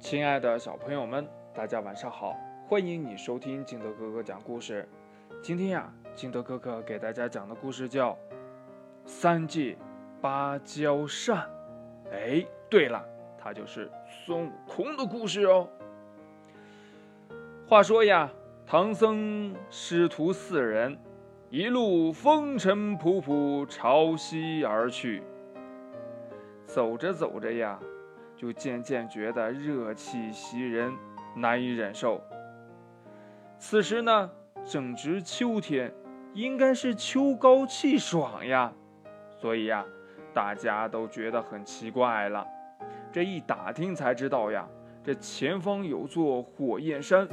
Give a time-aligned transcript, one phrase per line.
[0.00, 2.36] 亲爱的小朋友们，大家晚上好！
[2.66, 4.88] 欢迎你收听金德哥哥讲故事。
[5.42, 8.12] 今天呀，金德哥哥给大家讲的故事叫
[9.04, 9.76] 《三界
[10.20, 11.36] 芭蕉扇》。
[12.12, 13.04] 哎，对了，
[13.36, 15.68] 它就是孙悟空的故事哦。
[17.66, 18.30] 话说呀，
[18.64, 20.96] 唐僧师徒四人
[21.50, 25.22] 一路风尘仆仆朝西而去，
[26.64, 27.78] 走着走着呀。
[28.38, 30.94] 就渐渐觉得热气袭人，
[31.34, 32.22] 难以忍受。
[33.58, 34.30] 此时呢，
[34.64, 35.92] 正值秋天，
[36.34, 38.72] 应该是秋高气爽呀，
[39.36, 39.84] 所以呀，
[40.32, 42.46] 大家都觉得很奇怪了。
[43.10, 44.64] 这一打听才知道呀，
[45.02, 47.26] 这前方有座火焰山，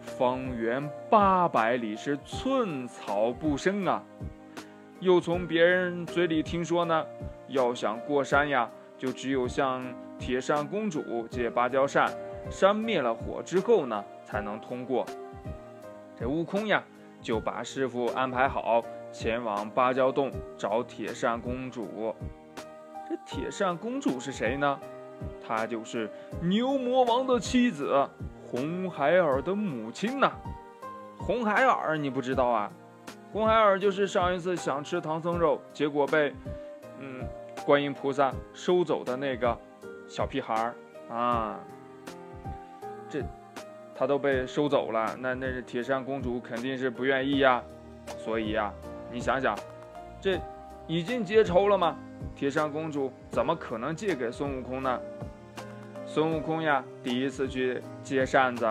[0.00, 4.02] 方圆八百里是寸草不生啊。
[5.00, 7.06] 又从别人嘴里听说呢，
[7.48, 9.84] 要想过山呀，就只有像。
[10.20, 12.12] 铁扇公主借芭蕉扇，
[12.50, 15.06] 扇灭了火之后呢，才能通过。
[16.14, 16.84] 这悟空呀，
[17.22, 22.14] 就把师傅安排好，前往芭蕉洞找铁扇公主。
[23.08, 24.78] 这铁扇公主是谁呢？
[25.42, 26.08] 她就是
[26.42, 28.06] 牛魔王的妻子，
[28.46, 30.30] 红孩儿的母亲呐。
[31.18, 32.70] 红孩儿你不知道啊？
[33.32, 36.32] 红孩儿就是上一次想吃唐僧肉，结果被
[36.98, 37.26] 嗯
[37.64, 39.58] 观音菩萨收走的那个。
[40.10, 40.74] 小屁孩儿
[41.14, 41.60] 啊，
[43.08, 43.22] 这
[43.94, 47.62] 他都被收走了，那那是铁扇公主肯定是不愿意呀。
[48.18, 48.74] 所以呀，
[49.12, 49.56] 你想想，
[50.20, 50.36] 这
[50.88, 51.96] 已经结仇了吗？
[52.34, 55.00] 铁扇公主怎么可能借给孙悟空呢？
[56.04, 58.66] 孙悟空呀，第一次去接扇子，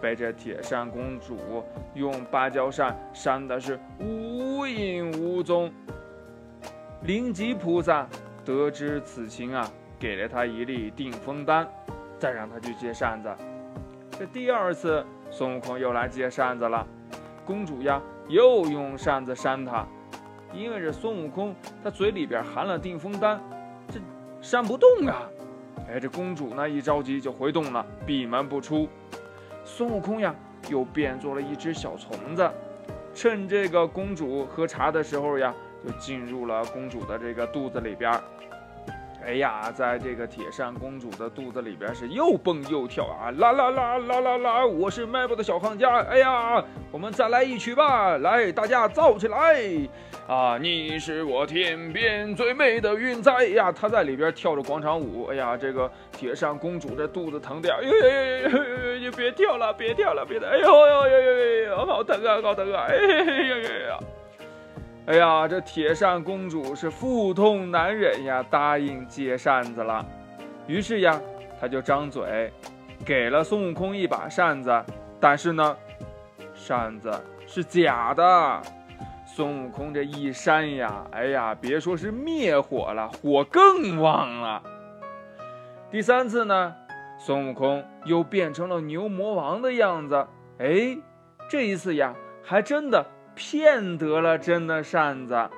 [0.00, 5.72] 被这铁扇公主用芭蕉扇扇的是无影无踪。
[7.02, 8.04] 灵吉菩萨
[8.44, 9.70] 得知此情啊。
[9.98, 11.66] 给了他一粒定风丹，
[12.18, 13.34] 再让他去接扇子。
[14.18, 16.86] 这第二次，孙悟空又来接扇子了。
[17.44, 19.86] 公主呀，又用扇子扇他，
[20.52, 23.40] 因为这孙悟空他嘴里边含了定风丹，
[23.88, 24.00] 这
[24.40, 25.22] 扇不动啊。
[25.88, 28.88] 哎，这公主呢一着急就回洞了，闭门不出。
[29.64, 30.34] 孙悟空呀，
[30.68, 32.50] 又变做了一只小虫子，
[33.14, 35.54] 趁这个公主喝茶的时候呀，
[35.84, 38.12] 就进入了公主的这个肚子里边。
[39.26, 43.32] 哎呀，在这个铁扇公主的肚子里边是又蹦又跳啊！
[43.38, 44.64] 啦啦啦啦啦啦！
[44.64, 45.98] 我是迈步的小康家。
[46.02, 48.16] 哎呀，我们再来一曲吧！
[48.18, 49.56] 来，大家造起来！
[50.28, 53.72] 啊，你是我天边最美的云彩呀！
[53.72, 55.26] 她在里边跳着广场舞。
[55.26, 57.76] 哎呀，这个铁扇公主这肚子疼的呀！
[57.82, 58.98] 哎呀呀呀！
[59.00, 60.38] 你别跳了，别跳了，别！
[60.38, 61.84] 哎呦呦呦呦呦！
[61.84, 62.86] 好疼啊，好疼啊！
[62.88, 63.98] 哎呀呀呀！
[65.06, 70.04] 哎呀，这铁扇公主是腹痛难忍呀，答应接扇子了。
[70.66, 71.20] 于是呀，
[71.60, 72.52] 她就张嘴，
[73.04, 74.84] 给了孙悟空一把扇子。
[75.20, 75.76] 但是呢，
[76.52, 77.12] 扇子
[77.46, 78.60] 是假的。
[79.24, 84.60] 孙悟空这一扇呀，哎呀，别说是灭火了，火更旺了。
[85.88, 86.74] 第三次呢，
[87.16, 90.26] 孙悟空又变成了牛魔王的样子。
[90.58, 90.98] 哎，
[91.48, 92.12] 这一次呀，
[92.42, 93.06] 还真的。
[93.36, 95.48] 骗得了真的扇子，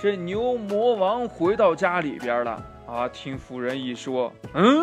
[0.00, 3.06] 这牛魔王回到家里边了啊！
[3.10, 4.82] 听夫人一说，嗯，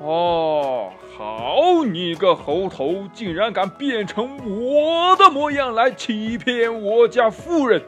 [0.00, 7.80] 哦，好你个猴头，竟然敢变成我的模样来欺骗我家夫人！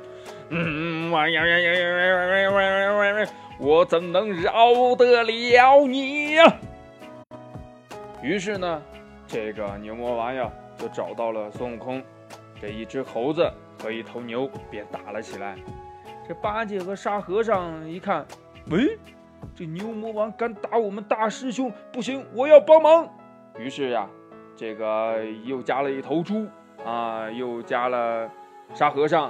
[0.50, 3.30] 嗯，呀呀呀呀呀呀呀！
[3.58, 6.56] 我怎能饶得了你呀？
[8.22, 8.80] 于是呢，
[9.26, 10.48] 这个牛魔王呀。
[10.78, 12.02] 就找到了孙悟空，
[12.60, 13.50] 这一只猴子
[13.82, 15.56] 和一头牛便打了起来。
[16.26, 18.24] 这八戒和沙和尚一看，
[18.70, 18.96] 喂，
[19.54, 23.08] 这牛魔王敢打我们大师兄，不行，我要帮忙。
[23.58, 24.08] 于是呀，
[24.54, 26.46] 这个又加了一头猪
[26.84, 28.30] 啊，又加了
[28.72, 29.24] 沙和尚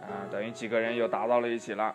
[0.00, 1.94] 啊，等于几个人又打到了一起了。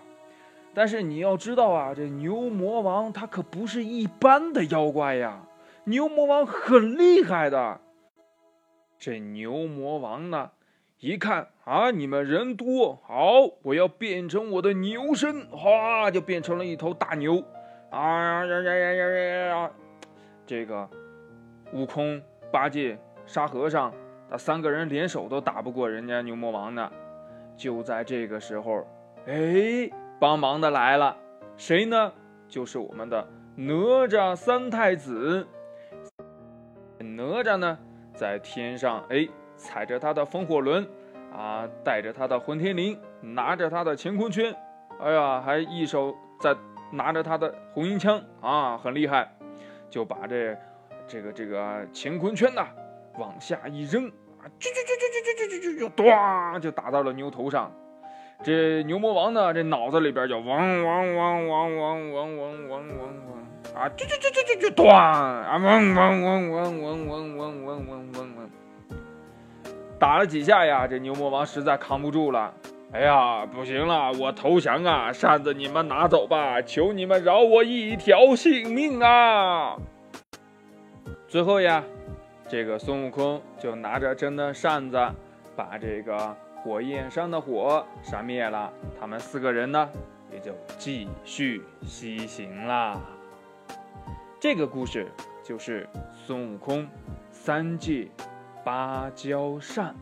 [0.73, 5.41] 但是你要知道啊，这牛魔王他可不是一般的妖怪呀，
[5.85, 7.79] 牛魔王很厉害的。
[9.01, 10.51] 这牛魔王呢，
[10.99, 17.43] 一看啊，你们人多，好，我要变成我的牛身，哗，就变成了一头大牛，
[17.89, 19.71] 啊呀呀呀呀呀呀！
[20.45, 20.87] 这个
[21.73, 22.21] 悟空、
[22.51, 22.95] 八戒、
[23.25, 23.91] 沙和尚，
[24.29, 26.91] 他三个人联手都打不过人家牛魔王呢。
[27.57, 28.85] 就在这个时候，
[29.25, 29.89] 哎，
[30.19, 31.17] 帮忙的来了，
[31.57, 32.13] 谁呢？
[32.47, 33.73] 就是我们的哪
[34.07, 35.47] 吒三太子。
[36.99, 37.79] 哪吒呢？
[38.13, 40.87] 在天上，哎，踩着他的风火轮，
[41.33, 44.55] 啊，带着他的混天绫，拿着他的乾坤圈，
[44.99, 46.55] 哎呀，还一手在
[46.91, 49.31] 拿着他的红缨枪啊，很厉害，
[49.89, 50.57] 就把这
[51.07, 52.67] 这个这个乾坤圈呐
[53.17, 57.71] 往下一扔啊，就就就就就就就就就咣，就打到了牛头上。
[58.43, 63.20] 这牛魔王呢，这脑子里边就嗡嗡嗡嗡嗡嗡嗡嗡嗡嗡
[63.75, 68.49] 啊，就就就就就就咣啊，嗡嗡嗡嗡嗡嗡嗡嗡嗡嗡嗡，
[69.97, 72.53] 打了几下呀，这牛魔王实在扛不住了。
[72.93, 75.13] 哎呀，不行了，我投降啊！
[75.13, 79.77] 扇子你们拿走吧，求你们饶我一条性命啊！
[81.29, 81.81] 最后呀，
[82.49, 84.97] 这个孙悟空就拿着真的扇子，
[85.55, 88.69] 把这个火焰山的火扇灭了。
[88.99, 89.89] 他们四个人呢，
[90.29, 92.99] 也就继续西行啦。
[94.41, 95.07] 这个故事
[95.43, 96.87] 就是孙悟空
[97.29, 98.09] 三借
[98.65, 99.95] 芭蕉扇。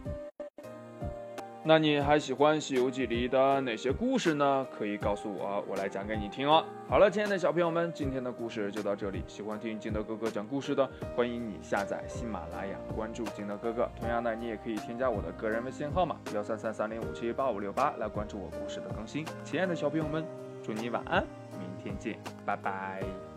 [1.62, 4.66] 那你还喜欢《西游记》里的哪些故事呢？
[4.72, 6.64] 可以告诉我，我来讲给你听哦。
[6.88, 9.22] 好了，亲爱的小朋友们，今天的故事就到这里。
[9.28, 13.90] 喜欢听金德哥哥讲故事的，欢迎你下载喜马拉雅，关注金德哥哥。
[14.00, 19.26] 同样呢，你也可以添加我的个人微信号码幺三三三零五七八五六八来关注我故事的更新。
[19.44, 20.26] 亲爱的小朋友们，
[20.64, 21.28] 祝你晚安，
[21.60, 23.29] 明天见，拜拜。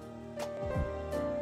[0.42, 1.41] う